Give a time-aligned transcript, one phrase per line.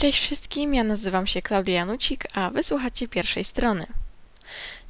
[0.00, 3.86] Cześć wszystkim, ja nazywam się Klaudia Janucik, a wysłuchacie pierwszej strony.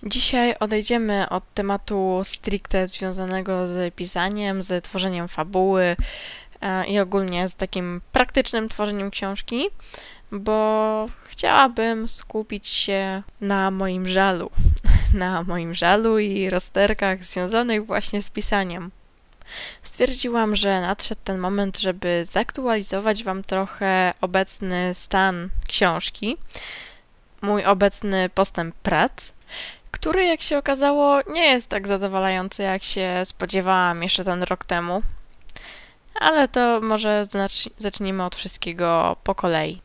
[0.03, 5.97] Dzisiaj odejdziemy od tematu stricte związanego z pisaniem, z tworzeniem fabuły
[6.61, 9.65] e, i ogólnie z takim praktycznym tworzeniem książki,
[10.33, 14.51] bo chciałabym skupić się na moim żalu,
[15.15, 18.91] na moim żalu i rozterkach związanych właśnie z pisaniem.
[19.83, 26.37] Stwierdziłam, że nadszedł ten moment, żeby zaktualizować Wam trochę obecny stan książki,
[27.43, 29.33] mój obecny postęp prac,
[29.91, 35.03] który, jak się okazało, nie jest tak zadowalający, jak się spodziewałam jeszcze ten rok temu.
[36.21, 37.27] Ale to może
[37.79, 39.81] zacznijmy od wszystkiego po kolei.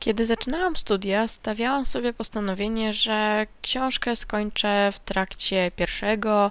[0.00, 6.50] Kiedy zaczynałam studia, stawiałam sobie postanowienie, że książkę skończę w trakcie pierwszego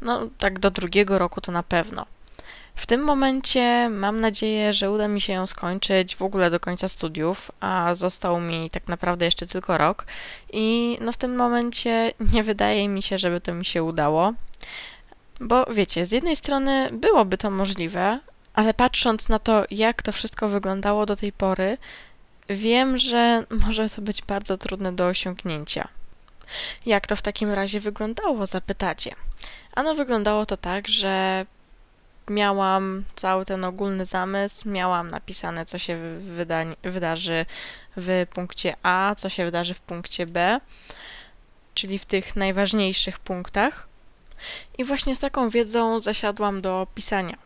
[0.00, 2.06] no, tak do drugiego roku to na pewno.
[2.78, 6.88] W tym momencie mam nadzieję, że uda mi się ją skończyć w ogóle do końca
[6.88, 10.06] studiów, a został mi tak naprawdę jeszcze tylko rok.
[10.52, 14.32] I no w tym momencie nie wydaje mi się, żeby to mi się udało.
[15.40, 18.20] Bo wiecie, z jednej strony byłoby to możliwe,
[18.54, 21.78] ale patrząc na to, jak to wszystko wyglądało do tej pory,
[22.48, 25.88] wiem, że może to być bardzo trudne do osiągnięcia.
[26.86, 29.14] Jak to w takim razie wyglądało, zapytacie?
[29.74, 31.46] Ano wyglądało to tak, że
[32.30, 37.46] miałam cały ten ogólny zamysł, miałam napisane, co się wyda wydarzy
[37.96, 40.60] w punkcie A, co się wydarzy w punkcie B,
[41.74, 43.88] czyli w tych najważniejszych punktach.
[44.78, 47.38] I właśnie z taką wiedzą zasiadłam do pisania.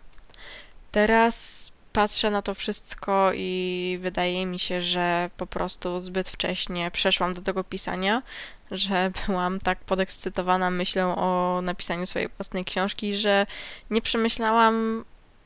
[0.93, 7.35] Teraz patrzę na to wszystko i wydaje mi się, że po prostu zbyt wcześnie przeszłam
[7.35, 8.23] do tego pisania,
[8.73, 13.47] że byłam tak podekscytowana myślą o napisaniu swojej własnej książki, że
[13.91, 15.05] nie przemyślałam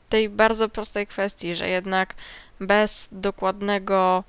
[0.09, 2.15] tej bardzo prostej kwestii, że jednak
[2.59, 4.23] bez dokładnego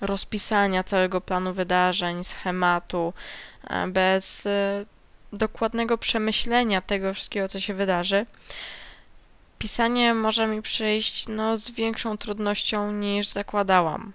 [0.00, 3.12] rozpisania całego planu wydarzeń, schematu,
[3.70, 4.84] e, bez e,
[5.32, 8.26] dokładnego przemyślenia tego wszystkiego, co się wydarzy,
[9.58, 14.12] pisanie może mi przyjść no, z większą trudnością niż zakładałam.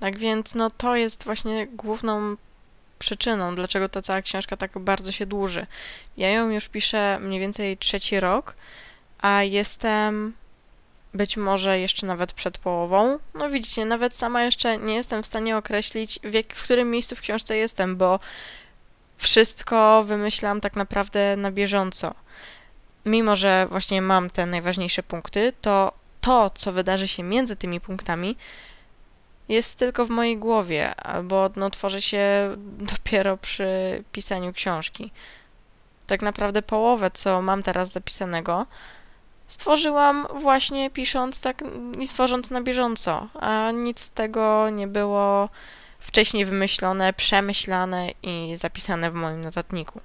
[0.00, 2.36] Tak więc no, to jest właśnie główną
[2.98, 5.66] przyczyną, dlaczego ta cała książka tak bardzo się dłuży.
[6.16, 8.54] Ja ją już piszę mniej więcej trzeci rok,
[9.18, 10.32] a jestem
[11.14, 13.18] być może jeszcze nawet przed połową.
[13.34, 17.16] No widzicie, nawet sama jeszcze nie jestem w stanie określić, w, jak, w którym miejscu
[17.16, 18.20] w książce jestem, bo
[19.18, 22.14] wszystko wymyślam tak naprawdę na bieżąco
[23.06, 28.36] mimo że właśnie mam te najważniejsze punkty, to to, co wydarzy się między tymi punktami,
[29.48, 32.56] jest tylko w mojej głowie, albo no, tworzy się
[32.92, 33.68] dopiero przy
[34.12, 35.10] pisaniu książki.
[36.06, 38.66] Tak naprawdę połowę, co mam teraz zapisanego,
[39.46, 41.64] stworzyłam właśnie pisząc tak
[42.00, 45.48] i tworząc na bieżąco, a nic z tego nie było
[46.00, 50.00] wcześniej wymyślone, przemyślane i zapisane w moim notatniku.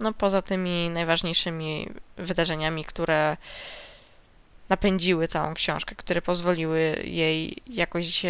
[0.00, 3.36] No poza tymi najważniejszymi wydarzeniami, które
[4.72, 8.22] napędziły całą książkę, które pozwoliły jej jakoś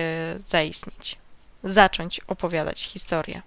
[0.47, 1.17] zaistnieć,
[1.65, 3.43] zacząć opowiadać historię.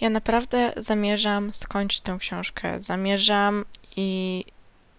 [0.00, 2.80] Ja naprawdę zamierzam skończyć tę książkę.
[2.80, 3.64] Zamierzam
[3.96, 4.44] i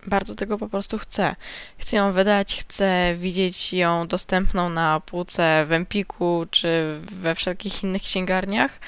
[0.08, 1.36] bardzo tego po prostu chcę.
[1.78, 8.02] Chcę ją wydać, chcę widzieć ją dostępną na półce w Empiku czy we wszelkich innych
[8.02, 8.80] księgarniach.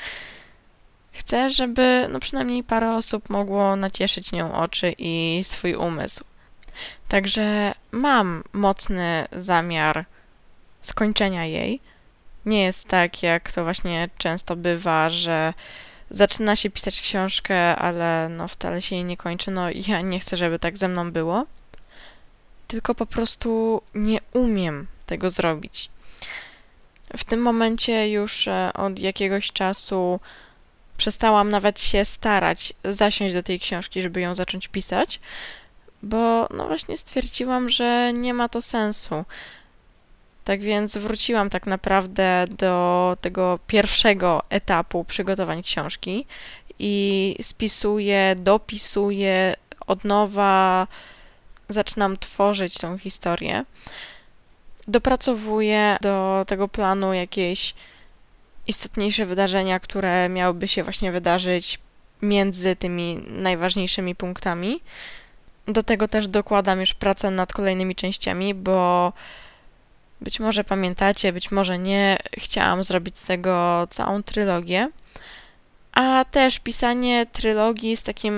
[1.11, 6.23] Chcę, żeby no przynajmniej parę osób mogło nacieszyć nią oczy i swój umysł.
[7.07, 10.05] Także mam mocny zamiar
[10.81, 11.79] skończenia jej.
[12.45, 15.53] Nie jest tak, jak to właśnie często bywa, że
[16.09, 19.51] zaczyna się pisać książkę, ale no wcale się jej nie kończy.
[19.51, 21.45] No ja nie chcę, żeby tak ze mną było.
[22.67, 25.89] Tylko po prostu nie umiem tego zrobić.
[27.17, 30.19] W tym momencie już e, od jakiegoś czasu
[30.97, 35.19] przestałam nawet się starać zasiąść do tej książki, żeby ją zacząć pisać,
[36.03, 39.25] bo no właśnie stwierdziłam, że nie ma to sensu.
[40.43, 46.25] Tak więc wróciłam tak naprawdę do tego pierwszego etapu przygotowań książki
[46.79, 49.55] i spisuję, dopisuję
[49.87, 50.87] od nowa,
[51.69, 53.65] zaczynam tworzyć tą historię.
[54.87, 57.73] Dopracowuję do tego planu jakieś
[58.67, 61.79] istotniejsze wydarzenia, które miałyby się właśnie wydarzyć
[62.21, 64.81] między tymi najważniejszymi punktami.
[65.67, 69.13] Do tego też dokładam już pracę nad kolejnymi częściami, bo
[70.21, 74.89] być może pamiętacie, być może nie, chciałam zrobić z tego całą trylogię,
[75.97, 78.33] a też pisanie trylogii z takim,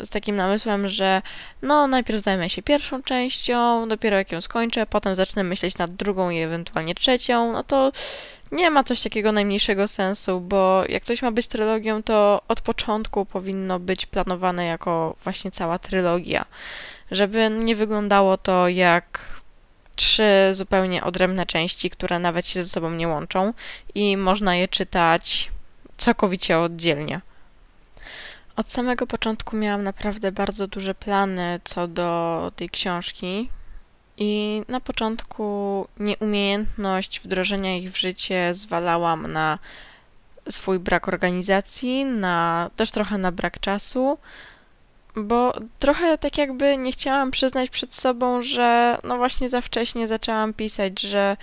[0.00, 1.22] z takim namysłem, że
[1.62, 6.30] no najpierw zajmę się pierwszą częścią, dopiero jak ją skończę, potem zacznę myśleć nad drugą
[6.30, 7.92] i ewentualnie trzecią, no to
[8.52, 13.26] nie ma coś takiego najmniejszego sensu, bo jak coś ma być trylogią, to od początku
[13.26, 16.44] powinno być planowane jako właśnie cała trylogia,
[17.10, 19.38] żeby nie wyglądało to jak
[19.96, 23.52] trzy zupełnie odrębne części, które nawet się ze sobą nie łączą
[23.94, 25.50] i można je czytać
[25.96, 27.20] całkowicie oddzielnie.
[28.56, 33.50] Od samego początku miałam naprawdę bardzo duże plany co do tej książki,
[34.18, 39.58] i na początku nieumiejętność wdrożenia ich w życie zwalałam na
[40.50, 44.18] swój brak organizacji, na, też trochę na brak czasu,
[45.16, 50.54] bo trochę tak jakby nie chciałam przyznać przed sobą, że no właśnie za wcześnie zaczęłam
[50.54, 51.36] pisać, że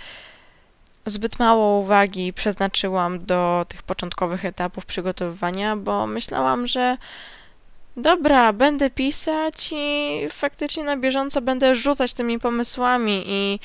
[1.06, 6.96] zbyt mało uwagi przeznaczyłam do tych początkowych etapów przygotowywania, bo myślałam, że
[7.96, 13.60] dobra, będę pisać i faktycznie na bieżąco będę rzucać tymi pomysłami i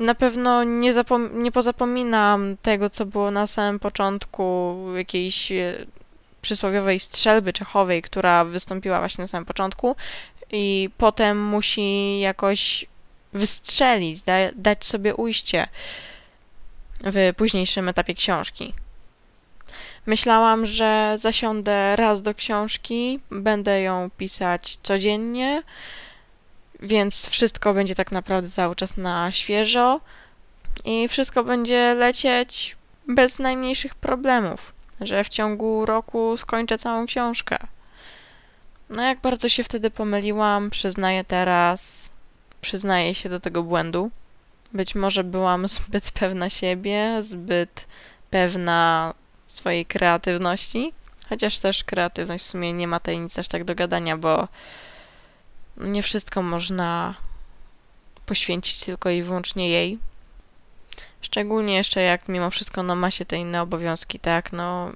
[0.00, 5.86] na pewno nie, zapom- nie pozapominam tego, co było na samym początku jakiejś e,
[6.42, 9.96] przysłowiowej strzelby czechowej, która wystąpiła właśnie na samym początku
[10.52, 12.86] i potem musi jakoś
[13.32, 15.68] wystrzelić, da- dać sobie ujście
[17.00, 18.72] w późniejszym etapie książki.
[20.06, 25.62] Myślałam, że zasiądę raz do książki, będę ją pisać codziennie,
[26.80, 30.00] więc wszystko będzie tak naprawdę cały czas na świeżo
[30.84, 32.76] i wszystko będzie lecieć
[33.08, 37.58] bez najmniejszych problemów, że w ciągu roku skończę całą książkę.
[38.90, 42.10] No jak bardzo się wtedy pomyliłam, przyznaję teraz,
[42.60, 44.10] przyznaję się do tego błędu.
[44.72, 47.86] Być może byłam zbyt pewna siebie, zbyt
[48.30, 49.14] pewna
[49.56, 50.92] swojej kreatywności,
[51.28, 54.48] chociaż też kreatywność w sumie nie ma tej nic aż tak do gadania, bo
[55.76, 57.14] nie wszystko można
[58.26, 59.98] poświęcić tylko i wyłącznie jej.
[61.20, 64.92] Szczególnie jeszcze jak mimo wszystko no, ma się te inne obowiązki, tak, no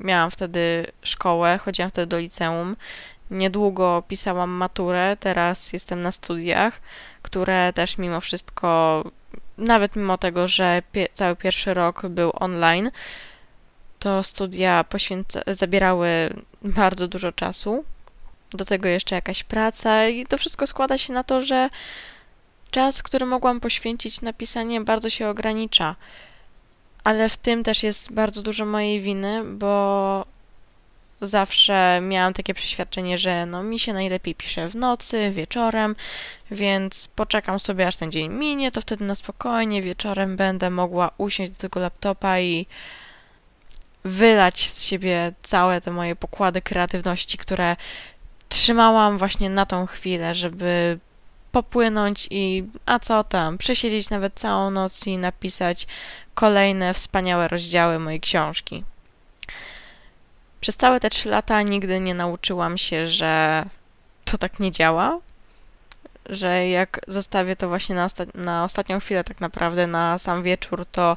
[0.00, 2.76] miałam wtedy szkołę, chodziłam wtedy do liceum,
[3.30, 6.80] niedługo pisałam maturę, teraz jestem na studiach,
[7.22, 9.04] które też mimo wszystko,
[9.58, 12.90] nawet mimo tego, że pie cały pierwszy rok był online,
[14.04, 17.84] to studia poświęca- zabierały bardzo dużo czasu.
[18.50, 21.70] Do tego jeszcze jakaś praca, i to wszystko składa się na to, że
[22.70, 25.96] czas, który mogłam poświęcić na pisanie, bardzo się ogranicza.
[27.04, 30.24] Ale w tym też jest bardzo dużo mojej winy, bo
[31.22, 35.96] zawsze miałam takie przeświadczenie, że no mi się najlepiej pisze w nocy, wieczorem,
[36.50, 41.52] więc poczekam sobie aż ten dzień minie, to wtedy na spokojnie wieczorem będę mogła usiąść
[41.52, 42.66] do tego laptopa i
[44.04, 47.76] wylać z siebie całe te moje pokłady kreatywności, które
[48.48, 50.98] trzymałam właśnie na tą chwilę, żeby
[51.52, 55.86] popłynąć i a co tam, przesiedzieć nawet całą noc i napisać
[56.34, 58.84] kolejne wspaniałe rozdziały mojej książki.
[60.60, 63.64] Przez całe te trzy lata nigdy nie nauczyłam się, że
[64.24, 65.18] to tak nie działa,
[66.26, 70.86] że jak zostawię to właśnie na, osta na ostatnią chwilę, tak naprawdę na sam wieczór,
[70.92, 71.16] to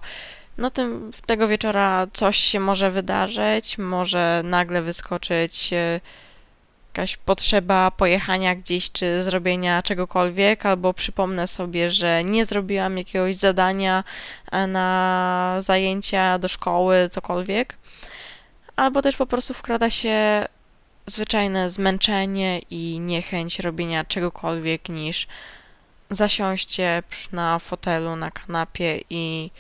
[0.57, 6.00] no tym, tego wieczora coś się może wydarzyć, może nagle wyskoczyć e,
[6.88, 14.04] jakaś potrzeba pojechania gdzieś czy zrobienia czegokolwiek, albo przypomnę sobie, że nie zrobiłam jakiegoś zadania
[14.51, 17.77] e, na zajęcia do szkoły, cokolwiek,
[18.75, 20.48] albo też po prostu wkrada się
[21.05, 25.27] zwyczajne zmęczenie i niechęć robienia czegokolwiek niż
[26.10, 29.51] zasiąście na fotelu, na kanapie i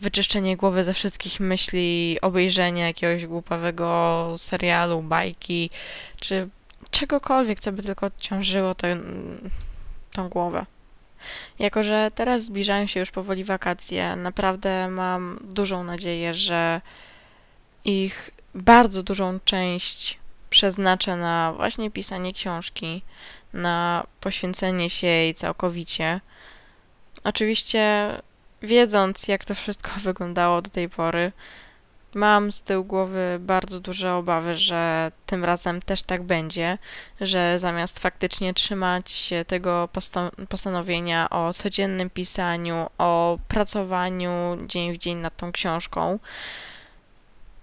[0.00, 5.70] wyczyszczenie głowy ze wszystkich myśli, obejrzenie jakiegoś głupawego serialu, bajki,
[6.20, 6.48] czy
[6.90, 9.00] czegokolwiek, co by tylko ciążyło ten,
[10.12, 10.66] tą głowę.
[11.58, 16.80] Jako, że teraz zbliżają się już powoli wakacje, naprawdę mam dużą nadzieję, że
[17.84, 20.18] ich bardzo dużą część
[20.50, 23.02] przeznaczę na właśnie pisanie książki,
[23.52, 26.20] na poświęcenie się jej całkowicie.
[27.24, 28.10] Oczywiście
[28.66, 31.32] wiedząc, jak to wszystko wyglądało do tej pory,
[32.14, 36.78] mam z tyłu głowy bardzo duże obawy, że tym razem też tak będzie,
[37.20, 39.88] że zamiast faktycznie trzymać się tego
[40.48, 46.18] postanowienia o codziennym pisaniu, o pracowaniu dzień w dzień nad tą książką,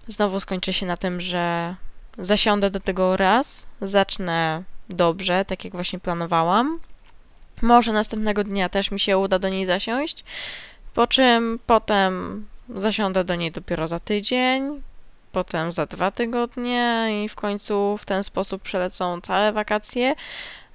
[0.06, 1.74] znowu skończy się na tym, że
[2.18, 6.80] zasiądę do tego raz, zacznę dobrze, tak jak właśnie planowałam.
[7.62, 10.24] Może następnego dnia też mi się uda do niej zasiąść,
[10.94, 14.82] po czym potem zasiądę do niej dopiero za tydzień,
[15.32, 20.14] potem za dwa tygodnie i w końcu w ten sposób przelecą całe wakacje,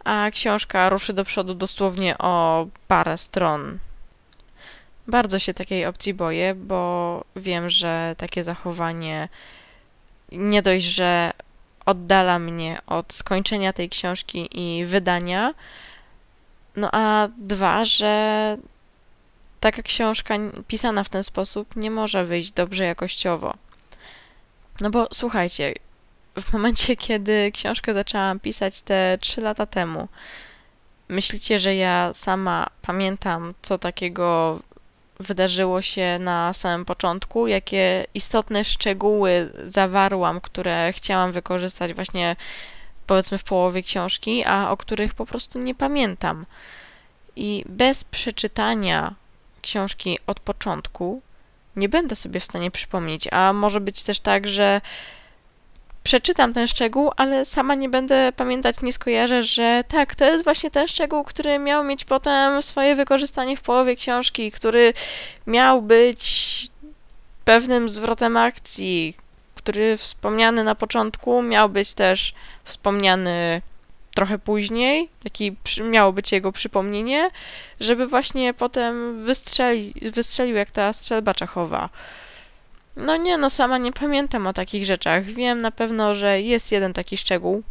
[0.03, 3.79] a książka ruszy do przodu dosłownie o parę stron.
[5.07, 9.29] Bardzo się takiej opcji boję, bo wiem, że takie zachowanie
[10.31, 11.33] nie dość, że
[11.85, 15.53] oddala mnie od skończenia tej książki i wydania,
[16.75, 18.57] no a dwa, że
[19.59, 20.35] taka książka
[20.67, 23.53] pisana w ten sposób nie może wyjść dobrze jakościowo.
[24.81, 25.73] No bo słuchajcie,
[26.41, 30.07] w momencie, kiedy książkę zaczęłam pisać te 3 lata temu,
[31.09, 34.59] myślicie, że ja sama pamiętam, co takiego
[35.19, 42.35] wydarzyło się na samym początku, jakie istotne szczegóły zawarłam, które chciałam wykorzystać właśnie
[43.07, 46.45] powiedzmy w połowie książki, a o których po prostu nie pamiętam.
[47.35, 49.15] I bez przeczytania
[49.59, 51.21] książki od początku
[51.75, 54.81] nie będę sobie w stanie przypomnieć, a może być też tak, że
[56.03, 60.71] przeczytam ten szczegół, ale sama nie będę pamiętać, nie skojarzę, że tak, to jest właśnie
[60.71, 64.93] ten szczegół, który miał mieć potem swoje wykorzystanie w połowie książki, który
[65.47, 66.67] miał być
[67.45, 69.17] pewnym zwrotem akcji,
[69.55, 73.61] który wspomniany na początku miał być też wspomniany
[74.15, 75.55] trochę później, taki
[75.91, 77.29] miało być jego przypomnienie,
[77.79, 81.89] żeby właśnie potem wystrzeli, wystrzelił jak ta strzelba czachowa.
[82.95, 85.25] No nie, no sama nie pamiętam o takich rzeczach.
[85.25, 87.63] Wiem na pewno, że jest jeden taki szczegół,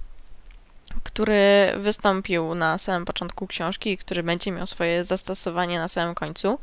[1.02, 6.58] który wystąpił na samym początku książki i który będzie miał swoje zastosowanie na samym końcu,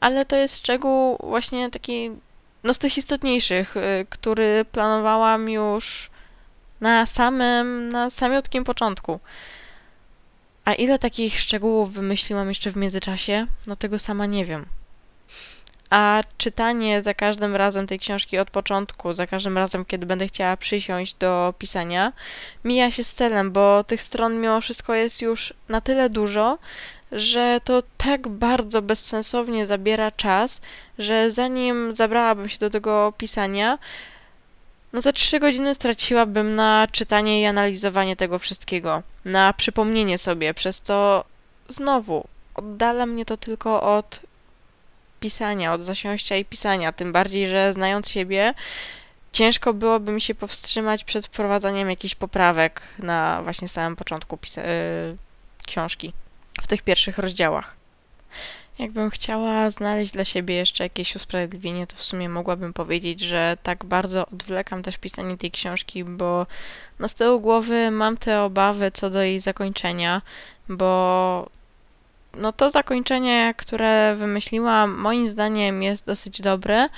[0.00, 2.10] ale to jest szczegół właśnie taki,
[2.64, 6.10] no z tych istotniejszych, y, który planowałam już
[6.80, 9.20] na samym, na samiutkim początku.
[10.64, 13.46] A ile takich szczegółów wymyśliłam jeszcze w międzyczasie?
[13.66, 14.66] No tego sama nie wiem.
[15.90, 20.56] A czytanie za każdym razem tej książki od początku, za każdym razem, kiedy będę chciała
[20.56, 22.12] przysiąść do pisania,
[22.64, 26.58] mija się z celem, bo tych stron mimo wszystko jest już na tyle dużo,
[27.12, 30.60] że to tak bardzo bezsensownie zabiera czas,
[30.98, 33.78] że zanim zabrałabym się do tego pisania,
[34.92, 40.80] no te trzy godziny straciłabym na czytanie i analizowanie tego wszystkiego, na przypomnienie sobie, przez
[40.80, 41.24] co
[41.68, 44.20] znowu oddala mnie to tylko od
[45.20, 48.54] pisania, od zasiąścia i pisania, tym bardziej, że znając siebie,
[49.32, 55.16] ciężko byłoby mi się powstrzymać przed wprowadzaniem jakichś poprawek na właśnie samym początku pisa- yy,
[55.66, 56.12] książki,
[56.62, 57.76] w tych pierwszych rozdziałach.
[58.78, 63.84] Jakbym chciała znaleźć dla siebie jeszcze jakieś usprawiedliwienie, to w sumie mogłabym powiedzieć, że tak
[63.84, 66.46] bardzo odwlekam też pisanie tej książki, bo
[66.98, 70.22] no z tyłu głowy mam te obawy co do jej zakończenia,
[70.68, 71.50] bo
[72.34, 76.88] no to zakończenie, które wymyśliłam, moim zdaniem jest dosyć dobre,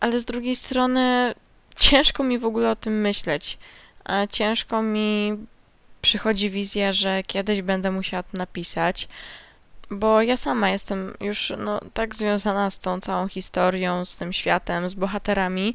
[0.00, 1.34] ale z drugiej strony
[1.76, 3.58] ciężko mi w ogóle o tym myśleć.
[4.30, 5.36] Ciężko mi
[6.02, 9.08] przychodzi wizja, że kiedyś będę musiała to napisać,
[9.90, 14.88] bo ja sama jestem już no, tak związana z tą całą historią, z tym światem,
[14.88, 15.74] z bohaterami,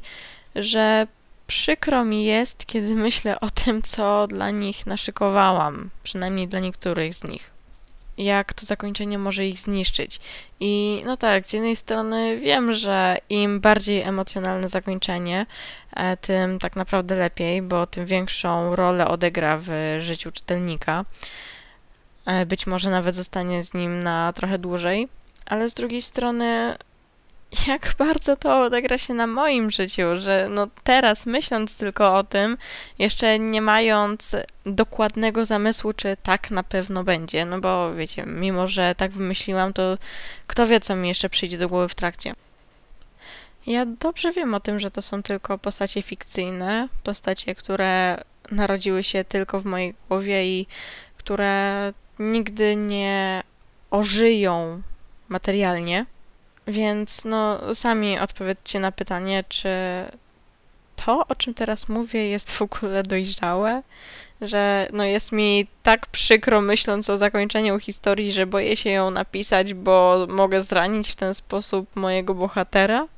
[0.54, 1.06] że
[1.46, 7.24] przykro mi jest, kiedy myślę o tym, co dla nich naszykowałam, przynajmniej dla niektórych z
[7.24, 7.50] nich.
[8.18, 10.20] Jak to zakończenie może ich zniszczyć.
[10.60, 15.46] I no tak, z jednej strony wiem, że im bardziej emocjonalne zakończenie,
[15.96, 21.04] e, tym tak naprawdę lepiej, bo tym większą rolę odegra w życiu czytelnika.
[22.26, 25.08] E, być może nawet zostanie z nim na trochę dłużej,
[25.46, 26.76] ale z drugiej strony,
[27.66, 32.58] jak bardzo to odegra się na moim życiu, że no teraz myśląc tylko o tym,
[32.98, 38.94] jeszcze nie mając dokładnego zamysłu, czy tak na pewno będzie, no bo wiecie, mimo że
[38.94, 39.98] tak wymyśliłam, to
[40.46, 42.34] kto wie, co mi jeszcze przyjdzie do głowy w trakcie.
[43.66, 49.24] Ja dobrze wiem o tym, że to są tylko postacie fikcyjne, postacie, które narodziły się
[49.24, 50.66] tylko w mojej głowie i
[51.16, 53.42] które nigdy nie
[53.90, 54.82] ożyją
[55.28, 56.06] materialnie,
[56.66, 59.68] więc no sami odpowiedzcie na pytanie, czy
[60.96, 63.82] to, o czym teraz mówię, jest w ogóle dojrzałe,
[64.40, 69.74] że no jest mi tak przykro myśląc o zakończeniu historii, że boję się ją napisać,
[69.74, 73.08] bo mogę zranić w ten sposób mojego bohatera.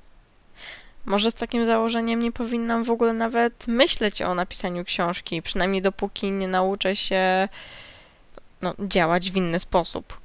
[1.07, 6.31] Może z takim założeniem nie powinnam w ogóle nawet myśleć o napisaniu książki, przynajmniej dopóki
[6.31, 7.49] nie nauczę się
[8.63, 10.21] no, działać w inny sposób.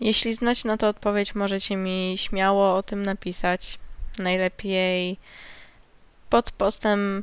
[0.00, 3.78] Jeśli znacie na to odpowiedź, możecie mi śmiało o tym napisać.
[4.18, 5.16] Najlepiej
[6.30, 7.22] pod postem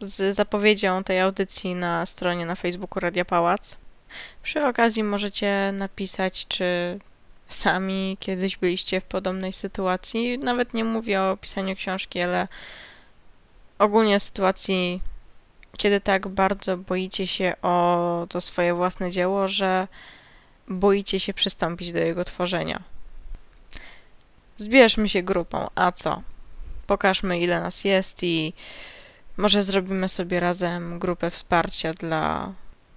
[0.00, 3.76] z zapowiedzią tej audycji na stronie na Facebooku Radia Pałac.
[4.42, 6.98] Przy okazji możecie napisać, czy
[7.48, 10.38] sami kiedyś byliście w podobnej sytuacji.
[10.38, 12.48] Nawet nie mówię o pisaniu książki, ale
[13.78, 15.00] ogólnie sytuacji,
[15.76, 19.88] kiedy tak bardzo boicie się o to swoje własne dzieło, że
[20.68, 22.82] boicie się przystąpić do jego tworzenia.
[24.56, 26.22] Zbierzmy się grupą, a co?
[26.86, 28.52] Pokażmy, ile nas jest i
[29.36, 32.52] może zrobimy sobie razem grupę wsparcia dla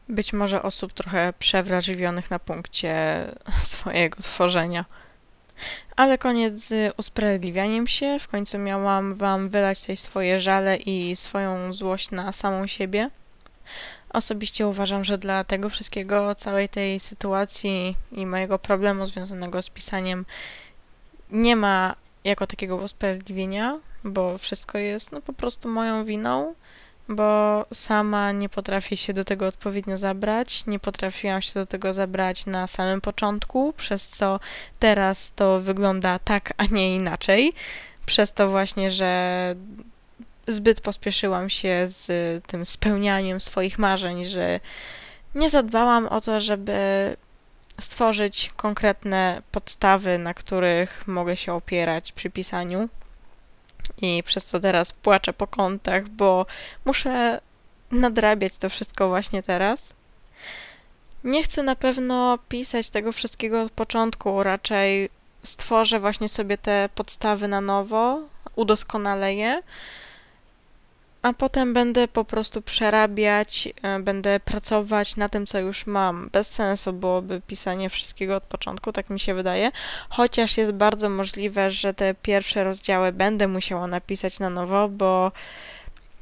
[0.10, 3.25] być może osób trochę przewrażliwionych na punkcie
[3.60, 4.86] swojego tworzenia.
[5.96, 8.18] Ale koniec z usprawiedliwianiem się.
[8.20, 13.10] W końcu miałam wam wylać tej swoje żale i swoją złość na samą siebie.
[14.10, 20.26] Osobiście uważam, że dla tego wszystkiego, całej tej sytuacji i mojego problemu związanego z pisaniem
[21.32, 26.54] nie ma jako takiego usprawiedliwienia, bo wszystko jest no po prostu moją winą
[27.10, 32.46] bo sama nie potrafię się do tego odpowiednio zabrać, nie potrafiłam się do tego zabrać
[32.46, 34.40] na samym początku, przez co
[34.80, 37.54] teraz to wygląda tak, a nie inaczej.
[38.06, 39.56] Przez to właśnie, że
[40.48, 42.08] zbyt pospieszyłam się z
[42.46, 44.60] tym spełnianiem swoich marzeń, że
[45.36, 46.78] nie zadbałam o to, żeby
[47.80, 52.90] stworzyć konkretne podstawy, na których mogę się opierać przy pisaniu
[54.01, 56.46] i przez co teraz płaczę po kątach, bo
[56.86, 57.41] muszę
[57.91, 59.94] nadrabiać to wszystko właśnie teraz.
[61.24, 65.10] Nie chcę na pewno pisać tego wszystkiego od początku, raczej
[65.44, 68.22] stworzę właśnie sobie te podstawy na nowo,
[68.56, 69.62] udoskonaleję
[71.27, 76.29] a potem będę po prostu przerabiać, e, będę pracować na tym, co już mam.
[76.31, 79.72] Bez sensu byłoby pisanie wszystkiego od początku, tak mi się wydaje.
[80.10, 85.31] Chociaż jest bardzo możliwe, że te pierwsze rozdziały będę musiała napisać na nowo, bo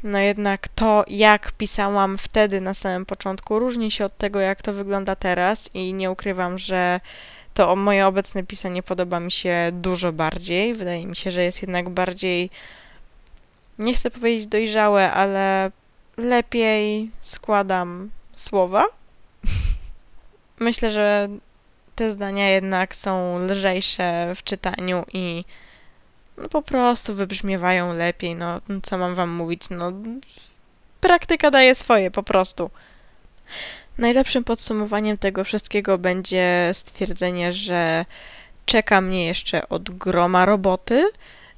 [0.03, 4.73] no jednak to, jak pisałam wtedy na samym początku, różni się od tego, jak to
[4.73, 6.99] wygląda teraz i nie ukrywam, że
[7.53, 10.73] to moje obecne pisanie podoba mi się dużo bardziej.
[10.73, 12.49] Wydaje mi się, że jest jednak bardziej
[13.79, 15.71] nie chcę powiedzieć dojrzałe, ale
[16.17, 18.85] lepiej składam słowa.
[20.59, 21.29] Myślę, że
[21.95, 25.45] te zdania jednak są lżejsze w czytaniu i
[26.37, 28.35] no po prostu wybrzmiewają lepiej.
[28.35, 29.69] No, co mam wam mówić?
[29.69, 29.91] No,
[31.01, 32.69] praktyka daje swoje po prostu.
[33.97, 38.05] Najlepszym podsumowaniem tego wszystkiego będzie stwierdzenie, że
[38.65, 41.09] czeka mnie jeszcze od groma roboty,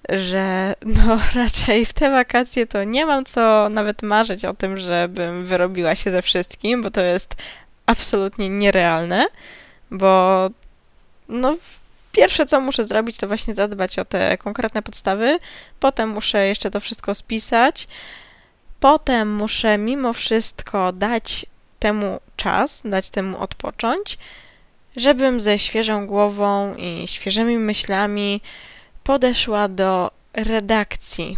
[0.09, 5.45] że no raczej w te wakacje to nie mam co nawet marzyć o tym, żebym
[5.45, 7.35] wyrobiła się ze wszystkim, bo to jest
[7.85, 9.27] absolutnie nierealne,
[9.91, 10.49] bo
[11.29, 11.57] no
[12.11, 15.39] pierwsze co muszę zrobić to właśnie zadbać o te konkretne podstawy,
[15.79, 17.87] potem muszę jeszcze to wszystko spisać,
[18.79, 21.45] potem muszę mimo wszystko dać
[21.79, 24.17] temu czas, dać temu odpocząć,
[24.95, 28.41] żebym ze świeżą głową i świeżymi myślami
[29.07, 31.37] podeszła do redakcji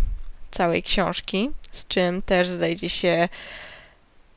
[0.52, 3.30] całej książki, z czym też znajdzie się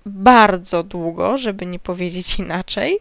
[0.07, 2.99] bardzo długo, żeby nie powiedzieć inaczej.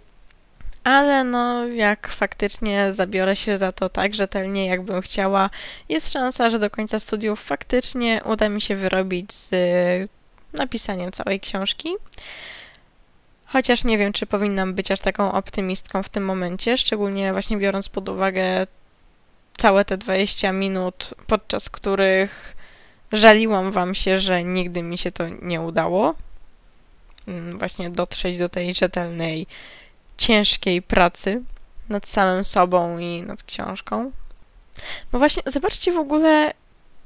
[0.84, 5.50] Ale no, jak faktycznie zabiorę się za to tak rzetelnie, jakbym chciała,
[5.90, 9.52] jest szansa, że do końca studiów faktycznie uda mi się wyrobić z
[10.54, 11.90] napisaniem całej książki.
[13.46, 17.90] Chociaż nie wiem, czy powinnam być aż taką optymistką w tym momencie, szczególnie właśnie biorąc
[17.90, 18.68] pod uwagę
[19.62, 22.56] całe te 20 minut, podczas których
[23.12, 26.16] żaliłam wam się, że nigdy mi się to nie udało.
[27.28, 29.48] Mm, właśnie dotrzeć do tej rzetelnej,
[30.18, 31.44] ciężkiej pracy
[31.90, 34.12] nad samym sobą i nad książką.
[35.12, 36.54] Bo właśnie zobaczcie w ogóle,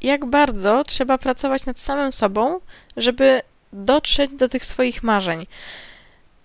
[0.02, 2.60] jak bardzo trzeba pracować nad samym sobą,
[2.98, 3.42] żeby
[3.74, 5.48] dotrzeć do tych swoich marzeń.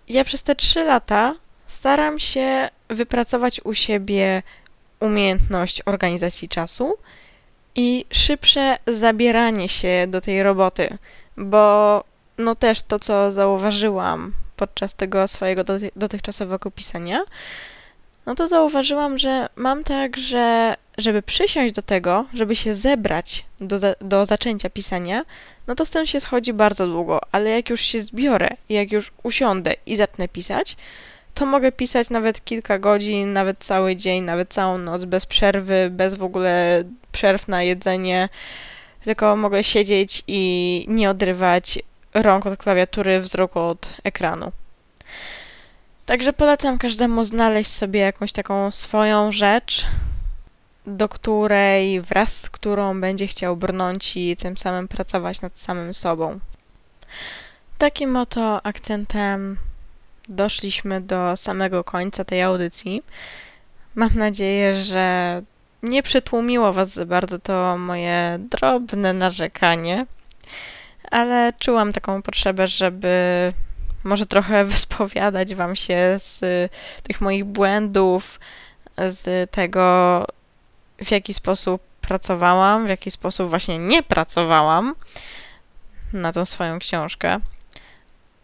[0.08, 1.34] Ja przez te trzy lata
[1.66, 4.42] staram się wypracować u siebie
[5.00, 6.94] umiejętność organizacji czasu
[7.74, 10.98] i szybsze zabieranie się do tej roboty,
[11.36, 12.04] bo
[12.38, 15.64] no też to, co zauważyłam podczas tego swojego
[15.96, 17.24] dotychczasowego pisania,
[18.26, 23.78] no to zauważyłam, że mam tak, że żeby przysiąść do tego, żeby się zebrać do,
[23.78, 25.24] za do zaczęcia pisania,
[25.66, 29.12] no to z tym się schodzi bardzo długo, ale jak już się zbiorę, jak już
[29.22, 30.76] usiądę i zacznę pisać,
[31.34, 36.14] to mogę pisać nawet kilka godzin, nawet cały dzień, nawet całą noc, bez przerwy, bez
[36.14, 38.28] w ogóle przerw na jedzenie.
[39.04, 41.78] Tylko mogę siedzieć i nie odrywać
[42.14, 44.52] rąk od klawiatury, wzroku od ekranu.
[46.06, 49.86] Także polecam każdemu znaleźć sobie jakąś taką swoją rzecz,
[50.86, 56.40] do której wraz z którą będzie chciał brnąć i tym samym pracować nad samym sobą.
[57.78, 59.56] Takim oto akcentem
[60.30, 63.02] doszliśmy do samego końca tej audycji.
[63.94, 65.42] Mam nadzieję, że
[65.82, 70.06] nie przytłumiło Was za bardzo to moje drobne narzekanie.
[71.10, 73.52] ale czułam taką potrzebę, żeby
[74.04, 76.40] może trochę wyspowiadać Wam się z
[77.02, 78.40] tych moich błędów,
[79.08, 80.26] z tego,
[81.04, 84.94] w jaki sposób pracowałam, w jaki sposób właśnie nie pracowałam
[86.12, 87.38] na tą swoją książkę.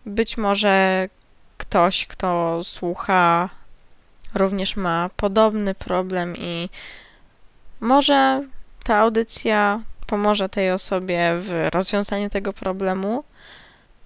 [0.07, 1.09] Być może
[1.57, 3.49] ktoś, kto słucha,
[4.35, 6.69] również ma podobny problem i
[7.81, 8.43] może
[8.85, 13.25] ta audycja pomoże tej osobie w rozwiązaniu tego problemu.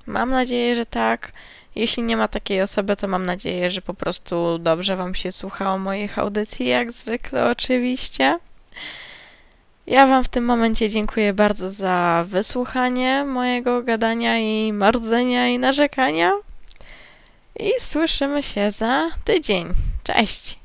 [0.06, 1.32] Mam nadzieję, że tak.
[1.74, 5.78] Jeśli nie ma takiej osoby, to mam nadzieję, że po prostu dobrze Wam się słuchało
[5.78, 8.38] moich audycji, jak zwykle, oczywiście.
[9.86, 16.32] Ja Wam w tym momencie dziękuję bardzo za wysłuchanie mojego gadania i mardzenia i narzekania.
[17.58, 19.68] I słyszymy się za tydzień.
[20.04, 20.59] Cześć!